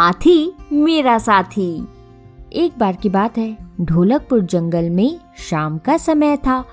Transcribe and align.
हाथी 0.00 0.52
मेरा 0.72 1.18
साथी। 1.18 1.88
एक 2.52 2.72
बार 2.78 2.96
की 2.96 3.08
बात 3.08 3.38
है, 3.38 3.56
ढोलकपुर 3.80 4.40
जंगल 4.40 4.88
में 4.90 5.18
शाम 5.38 5.78
का 5.78 5.96
समय 5.96 6.36
था। 6.36 6.64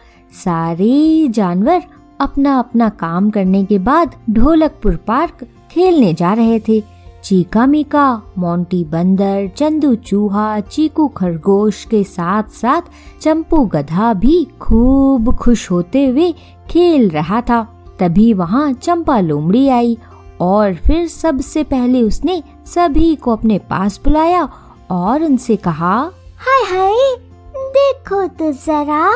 सारे 0.45 1.27
जानवर 1.27 1.83
अपना 2.19 2.59
अपना 2.59 2.89
काम 2.89 3.29
करने 3.29 3.65
के 3.65 3.79
बाद 3.79 4.15
ढोलकपुर 4.29 4.95
पार्क 4.95 5.45
खेलने 5.71 6.13
जा 6.13 6.33
रहे 6.33 6.59
थे। 6.59 6.83
चीका 7.23 7.65
मीका 7.65 8.21
मोंटी 8.37 8.83
बंदर, 8.83 9.51
चंदू 9.57 9.95
चूहा, 9.95 10.59
चीकू 10.59 11.07
खरगोश 11.07 11.85
के 11.85 12.03
साथ 12.03 12.43
साथ 12.43 12.81
चंपू 13.21 13.65
गधा 13.65 14.13
भी 14.13 14.43
खूब 14.61 15.35
खुश 15.35 15.71
होते 15.71 16.05
हुए 16.05 16.33
खेल 16.69 17.09
रहा 17.09 17.41
था। 17.41 17.63
तभी 17.99 18.33
वहाँ 18.33 18.73
चंपा 18.73 19.19
लोमड़ी 19.19 19.67
आई 19.67 19.97
और 20.41 20.73
फिर 20.75 21.07
सबसे 21.07 21.63
पहले 21.63 22.01
उसने 22.01 22.43
सभी 22.73 23.15
को 23.15 23.31
अपने 23.31 23.57
पास 23.57 23.99
बुलाया 24.03 24.49
और 24.91 25.23
उनसे 25.23 25.55
कहा, 25.55 26.11
हाय 26.37 26.63
हाय, 26.63 27.17
देखो 27.57 28.27
तो 28.27 28.51
जरा 28.51 29.11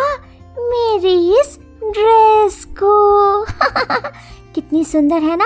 मेरी 0.59 1.39
इस 1.39 1.59
ड्रेस 1.83 2.66
को। 2.66 3.43
कितनी 4.55 4.85
सुंदर 4.85 5.16
है 5.16 5.35
ना। 5.35 5.45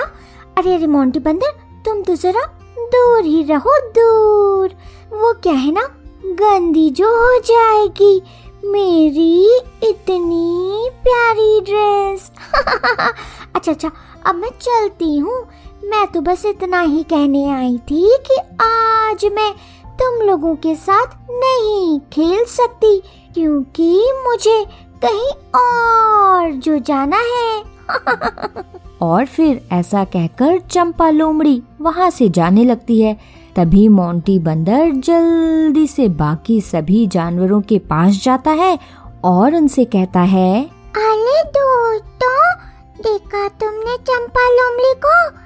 अरे 0.58 0.74
अरे 0.74 0.86
मोंटी 0.86 1.18
बंदर, 1.18 1.50
तुम 1.84 2.02
तो 2.02 2.16
जरा 2.16 2.46
दूर 2.78 3.24
ही 3.24 3.42
रहो, 3.42 3.78
दूर। 3.90 4.68
वो 5.12 5.32
क्या 5.32 5.52
है 5.52 5.72
ना, 5.72 5.88
गंदी 6.24 6.90
जो 6.90 7.08
हो 7.08 7.38
जाएगी। 7.38 8.22
मेरी 8.64 9.56
इतनी 9.82 10.90
प्यारी 11.04 11.60
ड्रेस। 11.60 12.32
अच्छा 13.54 13.72
अच्छा 13.72 13.90
अब 14.26 14.34
मैं 14.34 14.50
चलती 14.50 15.18
हूँ। 15.18 15.46
मैं 15.86 16.06
तो 16.06 16.20
बस 16.20 16.44
इतना 16.44 16.80
ही 16.80 17.02
कहने 17.02 17.50
आई 17.50 17.78
थी 17.78 18.18
कि 18.28 18.36
आज 18.62 19.24
मैं 19.32 19.52
तुम 19.86 20.26
लोगों 20.26 20.56
के 20.56 20.74
साथ 20.74 21.06
नहीं 21.30 22.00
खेल 22.00 22.44
सकती, 22.44 23.02
क्योंकि 23.34 24.12
मुझे 24.26 24.66
कहीं 25.04 25.30
और 25.60 26.52
जो 26.52 26.78
जाना 26.78 27.16
है। 27.16 27.62
और 29.02 29.26
फिर 29.26 29.68
ऐसा 29.72 30.04
कहकर 30.04 30.58
चंपा 30.58 31.10
लोमड़ी 31.10 31.62
वहाँ 31.80 32.10
से 32.10 32.28
जाने 32.28 32.64
लगती 32.64 33.02
है। 33.02 33.20
तभी 33.56 33.88
मोंटी 33.88 34.38
बंदर 34.38 34.90
जल्दी 34.90 35.86
से 35.86 36.08
बाकी 36.08 36.60
सभी 36.60 37.06
जानवरों 37.06 37.60
के 37.60 37.78
पास 37.78 38.22
जाता 38.22 38.50
है 38.50 38.78
और 39.24 39.54
उनसे 39.54 39.84
कहता 39.84 40.20
है 40.20 40.64
अरे 40.96 41.42
दोस्तों 41.42 42.54
देखा 43.02 43.48
तुमने 43.48 43.96
चंपा 43.96 44.50
लोमड़ी 44.50 44.94
को? 45.04 45.45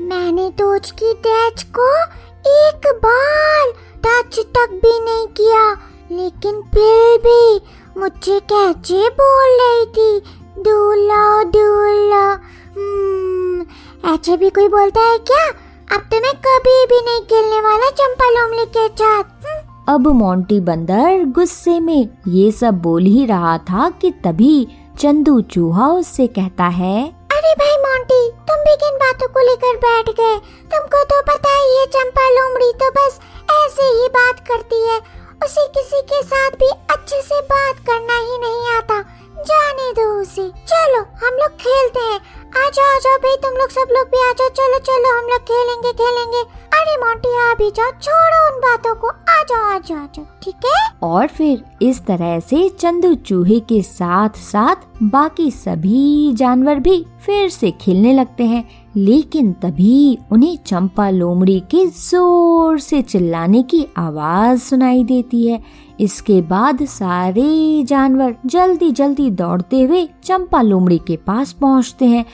मैंने 0.00 0.48
तो 0.50 0.66
को 1.72 1.88
एक 2.48 2.86
बार 3.04 3.72
टच 4.06 4.38
तक 4.56 4.78
भी 4.82 4.98
नहीं 5.00 5.26
किया 5.36 5.64
लेकिन 6.12 6.60
फिर 6.74 7.18
भी 7.18 7.60
मुझे 8.00 8.38
कैचे 8.52 9.08
बोल 9.10 9.58
रही 9.60 9.86
थी 9.86 10.18
हम्म, 12.76 13.64
ऐसे 14.04 14.36
भी 14.36 14.50
कोई 14.50 14.68
बोलता 14.68 15.00
है 15.00 15.18
क्या 15.30 15.46
अब 15.88 16.08
तो 16.12 16.20
मैं 16.20 16.34
कभी 16.46 16.84
भी 16.86 17.00
नहीं 17.00 17.20
खेलने 17.22 17.60
वाला 17.60 17.90
चंपा 17.92 18.30
लोमली 18.30 18.64
के 18.66 18.88
साथ 18.88 19.46
हम्म। 19.46 19.94
अब 19.94 20.06
मोंटी 20.14 20.60
बंदर 20.60 21.24
गुस्से 21.34 21.78
में 21.80 22.08
ये 22.28 22.50
सब 22.52 22.80
बोल 22.82 23.04
ही 23.04 23.26
रहा 23.26 23.56
था 23.58 23.88
कि 23.90 24.10
तभी 24.24 24.66
चंदू 24.98 25.40
चूहा 25.40 25.86
उससे 25.88 26.26
कहता 26.26 26.64
है, 26.64 27.08
अरे 27.32 27.52
भाई 27.54 27.76
मोंटी, 27.76 28.30
तुम 28.48 28.60
भी 28.60 28.74
किन 28.76 28.94
बातों 28.96 29.28
को 29.28 29.40
लेकर 29.40 29.76
बैठ 29.76 30.08
गए? 30.08 30.36
तुमको 30.72 31.02
तो 31.04 31.20
पता 31.22 31.50
ही 31.54 31.76
है, 31.78 31.86
चंपा 31.86 32.28
लोमड़ी 32.30 32.72
तो 32.72 32.90
बस 32.90 33.18
ऐसे 33.52 33.82
ही 33.82 34.08
बात 34.08 34.40
करती 34.40 34.80
है। 34.88 34.98
उसे 35.44 35.66
किसी 35.68 36.00
के 36.02 36.22
साथ 36.22 36.50
भी 36.50 36.70
अच्छे 36.90 37.20
से 37.22 37.40
बात 37.40 37.76
करना 37.86 38.18
ही 38.18 38.38
नहीं 38.38 38.74
आता। 38.76 39.00
जाने 39.42 39.92
दो 39.92 40.08
उसे। 40.22 40.48
चलो, 40.68 41.02
हम 41.22 41.34
लोग 41.34 41.56
खेलते 41.56 42.00
हैं। 42.00 42.45
आ 42.56 42.68
जाओ 42.76 42.98
जाओ 43.04 43.16
भाई 43.22 43.36
तुम 43.42 43.56
लोग 43.58 43.70
सब 43.70 43.92
लोग 43.92 44.06
भी 44.08 44.20
आ 44.28 44.32
जाओ 44.32 44.48
चलो 44.58 44.78
चलो, 44.78 45.18
हम 45.18 45.28
लोग 45.30 45.40
खेलेंगे 45.50 45.92
खेलेंगे। 45.92 46.42
अरे 46.76 46.96
मोंटी 46.96 47.34
आ 47.40 47.52
भी 47.54 47.70
जाओ, 47.70 47.90
छोड़ो 48.02 48.40
उन 48.46 48.60
बातों 48.60 48.94
को। 48.94 49.08
आ 49.08 49.42
जाओ 49.42 49.74
आ 49.74 49.78
जाओ 49.78 49.98
आ 49.98 50.06
जाओ 50.14 50.24
ठीक 50.42 50.66
है? 50.66 50.90
और 51.02 51.26
फिर 51.26 51.64
इस 51.82 52.00
तरह 52.06 52.38
से 52.40 52.68
चंदू 52.68 53.14
चूहे 53.14 53.60
के 53.60 53.82
साथ 53.82 54.38
साथ 54.42 54.84
बाकी 55.02 55.50
सभी 55.50 56.32
जानवर 56.32 56.78
भी 56.80 57.04
फिर 57.26 57.48
से 57.50 57.70
खेलने 57.70 58.12
लगते 58.12 58.44
हैं। 58.44 58.64
लेकिन 58.96 59.52
तभी 59.52 60.18
उन्हें 60.32 60.56
चंपा 60.66 61.08
लोमड़ी 61.10 61.58
के 61.70 61.84
ज़ोर 61.86 62.78
से 62.78 63.00
चिल्लाने 63.02 63.62
की 63.62 63.86
आवाज़ 63.98 64.60
सुनाई 64.60 65.02
देती 65.04 65.46
है। 65.46 65.62
इसके 66.00 66.40
बाद 66.42 66.84
सारे 66.84 67.82
जानवर 67.88 68.34
जल्दी 68.46 68.90
जल्दी 68.90 69.30
दौड़ते 69.30 69.82
हुए 69.82 70.08
चंपा 70.24 70.62
लोमड़ी 70.62 70.98
के 70.98 71.16
पास 71.16 71.52
पहुँचते 71.52 72.04
हैं 72.04 72.24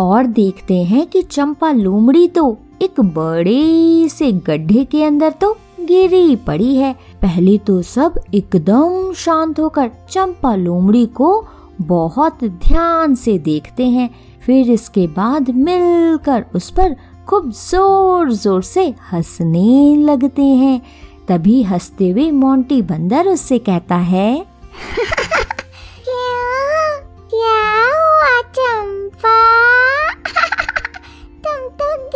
और 0.00 0.26
देखते 0.26 0.84
हैं 0.84 1.06
कि 1.06 1.22
चंपा 1.22 1.72
लोमड़ी 1.72 2.28
तो 2.28 2.58
एक 2.82 3.00
बड़े 3.00 4.08
से 4.08 4.32
गड्ढे 4.32 4.84
के 4.84 5.04
अंदर 5.04 5.30
तो 5.30 5.56
गिरी 5.80 6.36
पड़ी 6.36 6.76
है। 6.76 6.96
पहले 7.22 7.58
तो 7.58 7.82
सब 7.82 8.20
एकदम 8.34 9.14
शांत 9.14 9.60
होकर 9.60 9.90
चंपा 10.10 10.54
लोमड़ी 10.54 11.06
को 11.06 11.46
बहुत 11.80 12.44
ध्यान 12.44 13.14
से 13.14 13.38
देखते 13.38 13.88
हैं। 13.88 14.10
फिर 14.46 14.70
इसके 14.70 15.06
बाद 15.06 15.50
मिलकर 15.50 16.44
उस 16.54 16.70
पर 16.70 16.96
खूब 17.28 17.50
ज़ोर 17.50 18.32
ज़ोर 18.32 18.62
से 18.62 18.94
हंसने 19.12 19.96
लगते 19.96 20.42
हैं। 20.42 20.82
तभी 21.28 21.62
हँसते 21.62 22.10
हुए 22.10 22.30
मोंटी 22.30 22.82
बंदर 22.82 23.28
उससे 23.28 23.58
कहता 23.58 23.96
है 23.96 24.46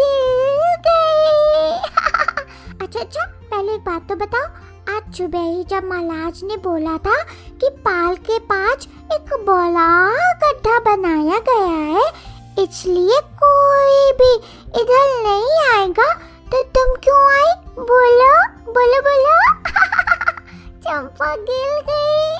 बात 3.86 4.02
तो 4.08 4.14
बताओ। 4.16 4.46
आज 4.94 5.14
सुबह 5.14 5.38
ही 5.38 5.64
जब 5.64 5.84
महाराज 5.84 6.40
ने 6.44 6.56
बोला 6.56 6.98
था 6.98 7.22
कि 7.60 7.68
पाल 7.78 8.16
के 8.16 8.38
पास 8.38 8.88
एक 9.12 9.34
बड़ा 9.46 10.08
गड्ढा 10.42 10.78
बनाया 10.80 11.38
गया 11.48 11.66
है, 11.66 12.12
इसलिए 12.58 13.20
कोई 13.42 14.12
भी 14.12 14.34
इधर 14.80 15.22
नहीं 15.22 15.58
आएगा 15.74 16.12
तो 16.52 16.62
तुम 16.76 16.94
क्यों 17.04 17.20
आई? 17.32 17.52
बोलो 17.78 18.32
बोलो 18.72 19.00
बोलो। 19.00 19.36
चंपा 20.80 21.36
गिर 21.36 21.82
गई। 21.90 22.36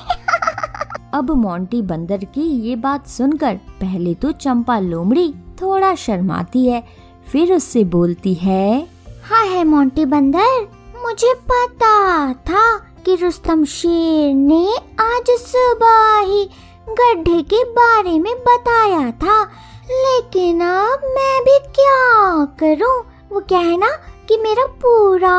अब 1.13 1.31
मोंटी 1.31 1.81
बंदर 1.81 2.17
की 2.17 2.41
ये 2.41 2.75
बात 2.75 3.07
सुनकर 3.07 3.55
पहले 3.81 4.13
तो 4.13 4.31
चंपा 4.31 4.79
लोमड़ी 4.79 5.33
थोड़ा 5.61 5.95
शर्माती 5.95 6.67
है 6.67 7.04
फिर 7.31 7.53
उससे 7.53 7.83
बोलती 7.95 8.33
है 8.33 8.87
हाँ 9.23 9.45
है 9.45 9.63
मोंटी 9.63 10.05
बंदर 10.05 10.59
मुझे 11.03 11.33
पता 11.51 12.33
था 12.49 12.65
कि 13.05 13.15
रुस्तम 13.15 13.63
शेर 13.65 14.33
ने 14.33 14.65
आज 15.01 15.29
सुबह 15.39 16.17
ही 16.19 16.43
गड्ढे 16.89 17.41
के 17.43 17.63
बारे 17.71 18.17
में 18.19 18.33
बताया 18.39 19.11
था 19.23 19.41
लेकिन 19.89 20.61
अब 20.61 21.01
मैं 21.15 21.41
भी 21.43 21.57
क्या 21.77 22.45
करूँ? 22.59 22.95
वो 23.31 23.39
क्या 23.39 23.59
है 23.59 23.77
ना 23.77 23.89
कि 24.27 24.37
मेरा 24.37 24.65
पूरा 24.83 25.35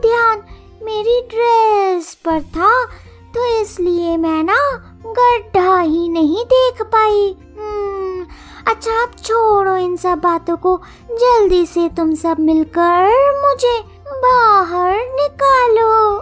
ध्यान 0.00 0.42
मेरी 0.82 1.20
ड्रेस 1.30 2.14
पर 2.24 2.40
था 2.56 2.72
तो 3.34 3.46
इसलिए 3.60 4.16
मैं 4.16 4.42
ना 4.44 4.58
गड्ढा 5.06 5.80
ही 5.80 6.08
नहीं 6.08 6.44
देख 6.44 6.82
पाई 6.82 7.36
हम्म, 7.58 8.07
अच्छा 8.68 9.02
अब 9.02 9.10
छोड़ो 9.24 9.76
इन 9.76 9.96
सब 9.96 10.18
बातों 10.18 10.56
को। 10.56 10.80
जल्दी 11.10 11.66
से 11.66 11.88
तुम 11.88 12.14
सब 12.14 12.36
मिलकर 12.40 13.06
मुझे 13.42 13.80
बाहर 14.10 14.94
निकालो। 14.94 16.16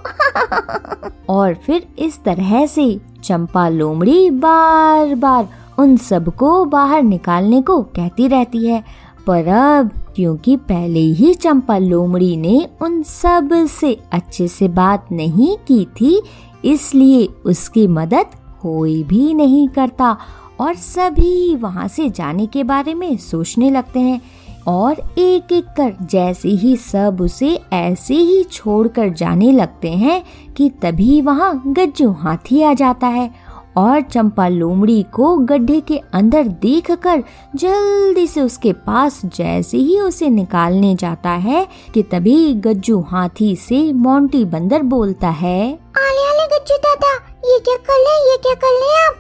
और 1.29 1.55
फिर 1.55 1.89
इस 1.99 2.25
तरह 2.25 2.67
से 2.67 3.01
चंपा 3.25 3.69
लोमड़ी 3.69 4.31
बार 4.31 5.15
बार 5.15 5.49
उन 5.79 5.97
सबको 5.97 6.65
बाहर 6.65 7.03
निकालने 7.03 7.63
को 7.63 7.83
कहती 7.83 8.29
रहती 8.29 8.67
है। 8.67 8.85
पर 9.27 9.49
अब, 9.49 9.91
क्योंकि 10.17 10.57
पहले 10.57 11.01
ही 11.01 11.35
चंपा 11.35 11.79
लोमड़ी 11.79 12.37
ने 12.37 12.69
उन 12.83 13.03
सबसे 13.03 14.01
अच्छे 14.13 14.49
से 14.49 14.69
बात 14.69 15.07
नहीं 15.13 15.57
की 15.57 15.85
थी, 15.85 16.23
इसलिए 16.65 17.29
उसकी 17.47 17.87
मदद 17.87 18.27
कोई 18.63 19.03
भी 19.03 19.35
नहीं 19.35 19.69
करता। 19.69 20.17
और 20.61 20.75
सभी 20.75 21.57
वहाँ 21.57 21.89
से 21.89 22.11
जाने 22.11 22.47
के 22.47 22.65
बारे 22.65 22.95
में 22.95 23.17
सोचने 23.17 23.71
लगते 23.71 24.01
हैं 24.01 24.21
और 24.69 25.15
एक 25.19 25.53
एक 25.53 25.65
कर 25.65 26.07
जैसे 26.07 26.49
ही 26.49 26.77
सब 26.77 27.19
उसे 27.21 27.61
ऐसे 27.73 28.15
ही 28.15 28.45
छोड़कर 28.45 29.09
जाने 29.09 29.53
लगते 29.53 29.91
हैं 29.91 30.25
कि 30.57 30.71
तभी 30.71 31.21
वहाँ 31.21 31.63
गज्जू 31.67 32.13
हाथी 32.13 32.63
आ 32.63 32.73
जाता 32.75 33.07
है 33.07 33.35
और 33.77 34.01
चंपा 34.01 34.49
लोमड़ी 34.49 35.03
को 35.03 35.37
गड्ढे 35.37 35.81
के 35.81 35.99
अंदर 35.99 36.49
देखकर 36.49 37.23
जल्दी 37.57 38.27
से 38.27 38.41
उसके 38.41 38.73
पास 38.73 39.21
जैसे 39.25 39.79
ही 39.79 40.01
उसे 40.01 40.29
निकालने 40.29 40.95
जाता 40.95 41.31
है 41.31 41.69
कि 41.95 42.03
तभी 42.03 42.55
गज्जू 42.55 43.01
हाथी 43.01 43.57
से 43.57 43.93
मोंटी 43.93 44.45
बंदर 44.45 44.83
बोलता 44.83 45.29
है, 45.29 45.73
आले 45.75 46.29
आले 46.29 46.47
गज्जू 46.47 46.77
दादा, 46.77 47.15
ये 47.53 47.59
क्या 47.59 47.77
कर 47.77 47.99
ले 47.99 48.31
ये 48.31 48.37
क्या 48.37 48.55
कर 48.55 48.73
ले 48.73 49.07
आप? 49.07 49.15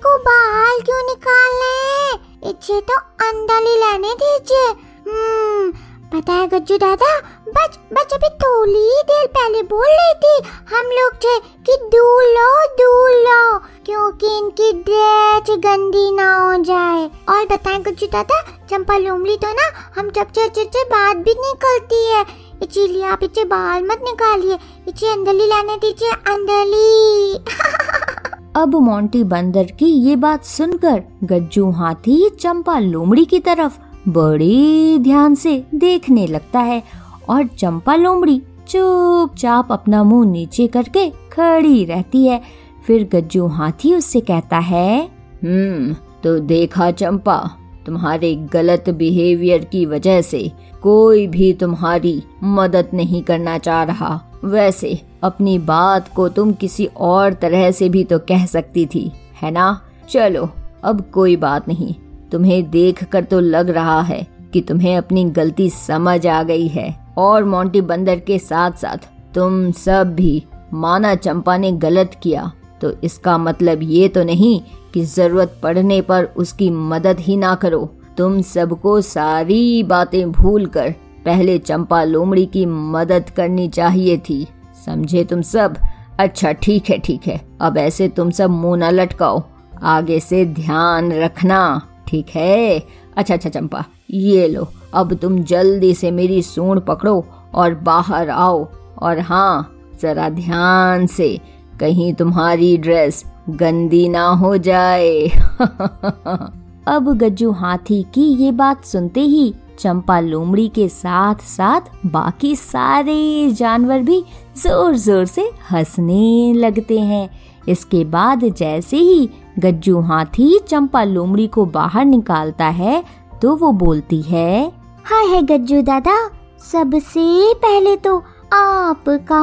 को 0.00 0.16
बाहर 0.24 0.80
क्यों 0.84 1.02
निकाल 1.04 1.52
ले 1.60 2.50
इसे 2.50 2.80
तो 2.80 2.96
अंदर 3.26 3.66
ही 3.66 3.76
लेने 3.76 4.14
दीजिए। 4.14 4.66
हम्म 5.06 5.70
पता 6.12 6.32
है 6.32 6.46
गज्जू 6.48 6.76
दादा, 6.76 7.10
बच 7.48 7.76
बच, 7.92 8.12
अभी 8.14 8.28
थोड़ी 8.36 9.02
देर 9.10 9.26
पहले 9.26 9.62
बोल 9.62 9.86
रही 9.88 10.14
थी, 10.14 10.48
हम 10.72 10.86
लोग 10.90 11.14
थे 11.24 11.38
कि 11.66 11.76
दूर 11.92 12.22
लो 12.28 12.48
दूर 12.76 13.10
लो, 13.18 13.58
क्योंकि 13.86 14.36
इनकी 14.38 14.72
ड्रेस 14.80 15.54
गंदी 15.66 16.10
ना 16.16 16.34
हो 16.34 16.62
जाए। 16.64 17.04
और 17.28 17.44
बताएँ 17.46 17.78
गज्जू 17.82 18.06
दादा 18.06 18.40
चंपा 18.70 18.96
लोमड़ी 18.98 19.36
तो 19.36 19.52
ना, 19.52 19.70
हम 19.96 20.10
जब 20.10 20.30
चर्चे 20.30 20.64
से 20.64 20.84
बात 20.86 21.16
भी 21.16 21.34
निकलती 21.38 22.04
है, 22.06 22.24
इसीलिए 22.62 23.04
आप 23.04 23.22
इसे 23.22 23.44
बाहर 23.44 23.82
मत 23.82 24.00
निकालिए, 24.04 24.58
इसे 24.88 25.12
अंदरली 25.12 25.46
लाने 25.46 25.76
दीजिए 25.76 26.10
अंदरली 26.10 27.44
अब 28.56 28.74
मोंटी 28.74 29.22
बंदर 29.24 29.64
की 29.78 29.86
ये 29.86 30.14
बात 30.16 30.44
सुनकर 30.44 31.02
गज्जू 31.24 31.70
हाथी 31.70 32.28
चंपा 32.30 32.78
लोमड़ी 32.78 33.24
की 33.24 33.38
तरफ़ 33.38 33.78
बड़े 34.08 34.98
ध्यान 34.98 35.34
से 35.34 35.52
देखने 35.74 36.26
लगता 36.26 36.60
है 36.60 36.82
और 37.28 37.46
चंपा 37.48 37.94
लोमड़ी 37.94 38.40
चुपचाप 38.68 39.70
अपना 39.72 40.02
मुँह 40.02 40.30
नीचे 40.30 40.66
करके 40.66 41.08
खड़ी 41.32 41.84
रहती 41.84 42.24
है। 42.26 42.40
फिर 42.86 43.08
गज्जू 43.12 43.46
हाथी 43.46 43.94
उससे 43.94 44.20
कहता 44.20 44.58
है 44.58 45.00
हम्म 45.44 45.94
तो 46.22 46.38
देखा 46.38 46.90
चंपा, 46.90 47.38
तुम्हारे 47.86 48.34
गलत 48.52 48.90
बिहेवियर 48.90 49.64
की 49.64 49.84
वजह 49.86 50.20
से 50.22 50.50
कोई 50.82 51.26
भी 51.26 51.52
तुम्हारी 51.52 52.22
मदद 52.42 52.90
नहीं 52.94 53.22
करना 53.22 53.56
चाह 53.58 53.82
रहा। 53.82 54.20
वैसे 54.44 55.00
अपनी 55.22 55.58
बात 55.58 56.08
को 56.08 56.28
तुम 56.28 56.52
किसी 56.52 56.86
और 56.86 57.32
तरह 57.32 57.70
से 57.70 57.88
भी 57.88 58.04
तो 58.04 58.18
कह 58.18 58.46
सकती 58.46 58.86
थी, 58.86 59.10
है 59.42 59.50
ना? 59.50 59.80
चलो, 60.10 60.48
अब 60.84 61.04
कोई 61.12 61.36
बात 61.36 61.68
नहीं। 61.68 61.94
तुम्हें 62.32 62.70
देखकर 62.70 63.24
तो 63.24 63.40
लग 63.40 63.70
रहा 63.70 64.00
है 64.00 64.26
कि 64.52 64.60
तुम्हें 64.60 64.96
अपनी 64.96 65.24
गलती 65.24 65.70
समझ 65.70 66.26
आ 66.26 66.42
गई 66.42 66.66
है। 66.68 67.14
और 67.18 67.44
मोंटी 67.44 67.80
बंदर 67.80 68.18
के 68.18 68.38
साथ 68.38 68.70
साथ 68.70 69.08
तुम 69.34 69.70
सब 69.72 70.14
भी 70.14 70.44
माना 70.72 71.14
चंपा 71.14 71.56
ने 71.56 71.72
गलत 71.72 72.16
किया। 72.22 72.52
तो 72.80 72.92
इसका 73.04 73.38
मतलब 73.38 73.82
ये 73.82 74.08
तो 74.08 74.24
नहीं 74.24 74.60
कि 74.94 75.04
ज़रूरत 75.04 75.60
पड़ने 75.62 76.00
पर 76.00 76.24
उसकी 76.24 76.70
मदद 76.70 77.20
ही 77.20 77.36
ना 77.36 77.54
करो। 77.54 77.90
तुम 78.16 78.40
सबको 78.42 79.00
सारी 79.00 79.82
बातें 79.82 80.30
भूल 80.32 80.66
कर 80.66 80.94
पहले 81.24 81.58
चंपा 81.58 82.02
लोमड़ी 82.04 82.46
की 82.46 82.64
मदद 82.66 83.30
करनी 83.30 83.68
चाहिए 83.68 84.16
थी। 84.18 84.46
समझे 84.86 85.24
तुम 85.24 85.42
सब? 85.42 85.76
अच्छा 86.20 86.52
ठीक 86.52 86.90
है 86.90 86.98
ठीक 86.98 87.26
है। 87.26 87.40
अब 87.60 87.76
ऐसे 87.78 88.08
तुम 88.08 88.30
सब 88.30 88.50
मुँह 88.50 88.76
न 88.76 88.90
लटकाओ। 88.90 89.42
आगे 89.82 90.20
से 90.20 90.44
ध्यान 90.44 91.12
रखना, 91.12 91.82
ठीक 92.08 92.28
है? 92.28 92.82
अच्छा 93.16 93.34
अच्छा 93.34 93.50
चंपा, 93.50 93.84
ये 94.10 94.48
लो। 94.48 94.66
अब 94.94 95.14
तुम 95.14 95.38
जल्दी 95.42 95.94
से 95.94 96.10
मेरी 96.10 96.42
सूंड 96.42 96.80
पकड़ो 96.80 97.24
और 97.54 97.74
बाहर 97.74 98.30
आओ। 98.30 98.66
और 98.98 99.18
हाँ 99.18 99.76
जरा 100.02 100.28
ध्यान 100.28 101.06
से, 101.06 101.40
कहीं 101.80 102.12
तुम्हारी 102.14 102.76
ड्रेस 102.76 103.24
गंदी 103.50 104.08
ना 104.08 104.26
हो 104.28 104.56
जाए। 104.56 105.28
अब 106.88 107.12
गज्जू 107.16 107.50
हाथी 107.52 108.02
की 108.14 108.22
ये 108.44 108.52
बात 108.52 108.84
सुनते 108.84 109.20
ही 109.20 109.54
चंपा 109.80 110.18
लोमड़ी 110.20 110.68
के 110.68 110.88
साथ 110.88 111.42
साथ 111.46 111.90
बाकी 112.06 112.54
सारे 112.56 113.50
जानवर 113.50 114.02
भी 114.02 114.22
ज़ोर 114.56 114.96
ज़ोर 114.96 115.24
से 115.26 115.50
हंसने 115.70 116.52
लगते 116.54 116.98
हैं। 117.00 117.28
इसके 117.68 118.04
बाद 118.06 118.44
जैसे 118.48 118.96
ही 118.96 119.28
गज्जू 119.58 120.00
हाथी 120.00 120.58
चंपा 120.68 121.02
लोमड़ी 121.04 121.46
को 121.46 121.64
बाहर 121.68 122.04
निकालता 122.04 122.66
है 122.66 123.02
तो 123.42 123.54
वो 123.56 123.70
बोलती 123.74 124.20
है, 124.22 124.72
हाय 125.04 125.26
है 125.26 125.42
गज्जू 125.42 125.80
दादा, 125.82 126.16
सबसे 126.62 127.54
पहले 127.56 127.96
तो 127.96 128.16
आपका 128.54 129.42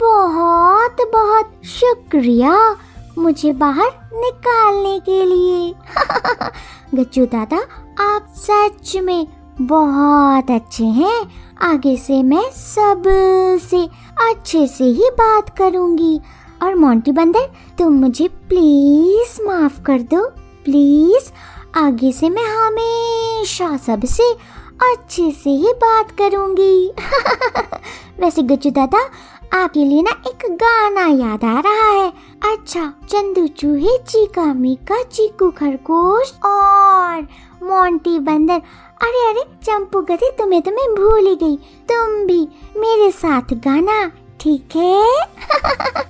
बहुत 0.00 1.00
बहुत 1.12 1.50
शुक्रिया 1.68 2.54
मुझे 3.18 3.52
बाहर 3.54 3.90
निकालने 4.14 4.98
के 5.00 5.24
लिए। 5.24 5.74
गज्जू 6.94 7.24
दादा, 7.26 7.58
आप 8.00 8.26
सच 8.38 8.96
में 8.96 9.26
बहुत 9.60 10.50
अच्छे 10.50 10.84
हैं। 10.84 11.26
आगे 11.62 11.96
से 11.96 12.22
मैं 12.22 12.50
सबसे 12.50 13.84
अच्छे 14.30 14.66
से 14.66 14.84
ही 14.84 15.10
बात 15.12 15.56
करूँगी। 15.58 16.20
और 16.62 16.74
मोंटी 16.74 17.12
बंदर, 17.12 17.52
तुम 17.78 17.92
मुझे 17.92 18.28
प्लीज़ 18.28 19.42
माफ़ 19.42 19.82
कर 19.82 19.98
दो। 19.98 20.26
प्लीज़, 20.64 21.32
आगे 21.78 22.12
से 22.12 22.28
मैं 22.30 22.66
हमेशा 22.66 23.76
सबसे 23.76 24.32
अच्छे 24.92 25.30
से 25.30 25.50
ही 25.50 25.72
बात 25.76 26.10
करूँगी। 26.10 26.92
वैसे 28.20 28.42
गज्जू 28.42 28.70
दादा, 28.70 29.10
आपके 29.62 29.84
लिए 29.84 30.02
ना 30.02 30.10
एक 30.10 30.38
गाना 30.50 31.06
याद 31.06 31.44
आ 31.44 31.60
रहा 31.60 31.90
है। 31.90 32.12
अच्छा 32.52 32.94
चंदू 33.08 33.46
चूहे 33.46 33.98
चीका 33.98 34.54
मीका 34.54 35.02
चीकू 35.02 35.50
खरगोश 35.50 36.34
और 36.44 37.22
मोंटी 37.62 38.18
बंदर 38.18 38.62
अरे 39.02 39.28
अरे, 39.28 39.44
चंपू 39.64 40.00
गति 40.00 40.30
तुम्हें 40.38 40.62
तो 40.62 40.70
मैं 40.70 40.94
भूल 40.94 41.26
ही 41.26 41.36
गई। 41.36 41.56
तुम 41.90 42.26
भी 42.26 42.48
मेरे 42.76 43.10
साथ 43.10 43.54
गाना, 43.54 44.12
ठीक 44.40 44.76
है? 44.76 45.24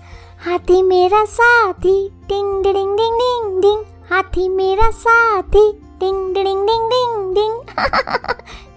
हाथी 0.44 0.82
मेरा 0.82 1.24
साथी 1.24 2.08
टिंग 2.28 2.62
डिंग 2.62 2.74
डिंग 2.74 2.98
डिंग 2.98 3.62
डिंग। 3.62 3.84
हाथी 4.12 4.48
मेरा 4.48 4.90
साथी 4.90 5.72
टिंग 6.00 6.34
डिंग 6.34 6.66
डिंग 6.66 6.66
डिंग 6.66 7.34
डिंग। 7.34 7.60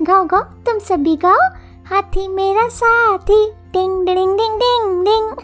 गाओ 0.08 0.26
गाओ, 0.26 0.42
तुम 0.42 0.80
सभी 0.80 1.16
गाओ। 1.16 1.40
हाथी 1.86 2.28
मेरा 2.28 2.68
साथी 2.68 3.52
टिंग 3.74 4.06
डिंग 4.06 4.38
डिंग 4.38 4.60
डिंग 4.60 5.06
डिंग। 5.06 5.36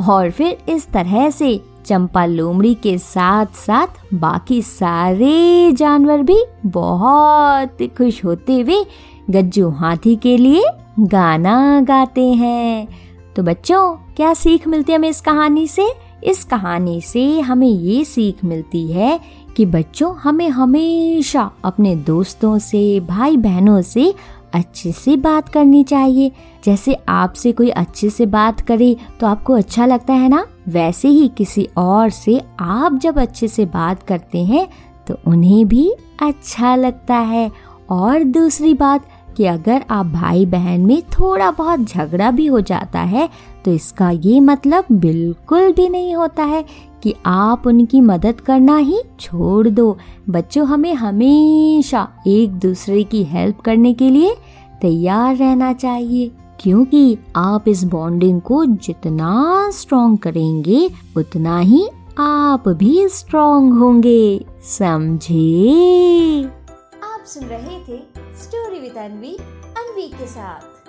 और 0.10 0.30
फिर 0.30 0.58
इस 0.68 0.86
तरह 0.86 1.30
से 1.30 1.60
चंपा 1.90 2.24
लोमड़ी 2.24 2.74
के 2.74 2.98
साथ 2.98 3.46
साथ 3.46 4.14
बाकी 4.14 4.62
सारे 4.62 5.72
जानवर 5.72 6.22
भी 6.22 6.44
बहुत 6.66 7.82
खुश 7.98 8.24
होते 8.24 8.60
हुए 8.60 8.86
गज्जू 9.30 9.70
हाथी 9.70 10.16
के 10.16 10.36
लिए 10.36 10.64
गाना 11.00 11.80
गाते 11.80 12.26
हैं। 12.32 12.88
तो 13.36 13.42
बच्चों, 13.42 13.96
क्या 14.16 14.34
सीख 14.34 14.68
मिलती 14.68 14.92
है 14.92 14.98
हमें 14.98 15.08
इस 15.08 15.20
कहानी 15.20 15.66
से? 15.66 15.92
इस 16.24 16.44
कहानी 16.44 17.00
से 17.00 17.40
हमें 17.40 17.68
ये 17.68 18.04
सीख 18.04 18.44
मिलती 18.44 18.92
है 18.92 19.20
कि 19.56 19.66
बच्चों, 19.66 20.14
हमें 20.16 20.48
हमेशा 20.48 21.50
अपने 21.64 21.96
दोस्तों 21.96 22.58
से 22.58 23.00
भाई 23.00 23.36
बहनों 23.36 23.82
से 23.82 24.14
अच्छे 24.54 24.92
से 24.92 25.16
बात 25.16 25.48
करनी 25.48 25.84
चाहिए। 25.84 26.32
जैसे 26.64 26.96
आपसे 27.08 27.52
कोई 27.52 27.68
अच्छे 27.68 28.10
से 28.10 28.26
बात 28.26 28.60
करे 28.60 28.96
तो 29.20 29.26
आपको 29.26 29.52
अच्छा 29.52 29.86
लगता 29.86 30.12
है 30.12 30.28
ना? 30.28 30.46
वैसे 30.70 31.08
ही 31.08 31.28
किसी 31.28 31.68
और 31.76 32.10
से 32.10 32.40
आप 32.60 32.94
जब 32.94 33.18
अच्छे 33.18 33.48
से 33.48 33.64
बात 33.66 34.02
करते 34.02 34.44
हैं 34.44 34.66
तो 35.06 35.16
उन्हें 35.26 35.66
भी 35.68 35.90
अच्छा 36.22 36.74
लगता 36.76 37.16
है। 37.16 37.50
और 37.90 38.22
दूसरी 38.24 38.74
बात 38.74 39.06
कि 39.36 39.44
अगर 39.46 39.84
आप 39.90 40.06
भाई 40.06 40.44
बहन 40.46 40.80
में 40.80 41.00
थोड़ा 41.10 41.50
बहुत 41.50 41.80
झगड़ा 41.80 42.30
भी 42.30 42.46
हो 42.46 42.60
जाता 42.60 43.00
है 43.00 43.28
तो 43.64 43.72
इसका 43.72 44.10
ये 44.10 44.40
मतलब 44.40 44.84
बिल्कुल 44.92 45.72
भी 45.72 45.88
नहीं 45.88 46.14
होता 46.14 46.44
है 46.44 46.64
कि 47.02 47.14
आप 47.26 47.66
उनकी 47.66 48.00
मदद 48.00 48.40
करना 48.40 48.76
ही 48.76 49.00
छोड़ 49.20 49.68
दो। 49.68 49.96
बच्चों, 50.30 50.66
हमें 50.66 50.94
हमेशा 50.94 52.08
एक 52.26 52.50
दूसरे 52.52 53.02
की 53.04 53.22
हेल्प 53.24 53.60
करने 53.60 53.92
के 53.94 54.10
लिए 54.10 54.34
तैयार 54.82 55.36
रहना 55.36 55.72
चाहिए। 55.72 56.30
क्योंकि 56.60 57.18
आप 57.36 57.68
इस 57.68 57.84
बॉन्डिंग 57.84 58.40
को 58.40 58.64
जितना 58.64 59.70
स्ट्रॉन्ग 59.70 60.18
करेंगे, 60.18 60.90
उतना 61.16 61.58
ही 61.58 61.88
आप 62.18 62.68
भी 62.68 63.08
स्ट्रॉन्ग 63.08 63.74
होंगे। 63.74 64.46
समझे? 64.62 66.44
आप 67.04 67.24
सुन 67.26 67.44
रहे 67.44 67.78
थे 67.80 68.02
स्टोरी 68.42 68.80
विद 68.80 68.96
अनवी 68.96 69.36
अनवी 69.78 70.08
के 70.08 70.26
साथ। 70.26 70.79